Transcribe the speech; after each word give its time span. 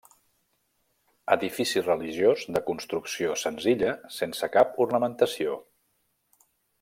Edifici 1.35 1.83
religiós 1.83 2.45
de 2.57 2.63
construcció 2.71 3.37
senzilla 3.45 3.95
sense 4.19 4.53
cap 4.57 4.83
ornamentació. 4.87 5.59